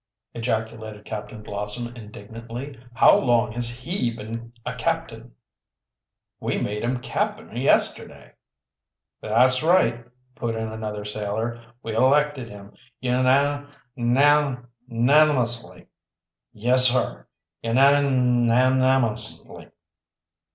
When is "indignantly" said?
1.95-2.75